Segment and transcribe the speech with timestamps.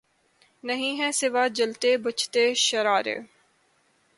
[0.63, 3.15] نہیں ھیں سوا جلتے بجھتے شرارے